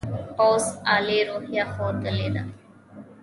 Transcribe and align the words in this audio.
پوځ 0.35 0.63
عالي 0.89 1.19
روحیه 1.29 1.63
ښودلې 1.73 2.29
ده. 2.35 2.43